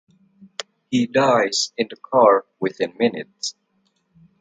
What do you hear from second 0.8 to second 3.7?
He dies in the car within minutes.